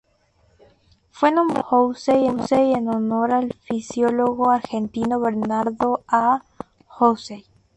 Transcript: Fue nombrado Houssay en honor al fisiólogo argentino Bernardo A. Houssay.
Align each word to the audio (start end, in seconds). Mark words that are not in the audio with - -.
Fue 1.11 1.31
nombrado 1.31 1.93
Houssay 1.93 2.25
en 2.73 2.87
honor 2.87 3.33
al 3.33 3.53
fisiólogo 3.53 4.49
argentino 4.49 5.19
Bernardo 5.19 6.03
A. 6.07 6.41
Houssay. 6.87 7.45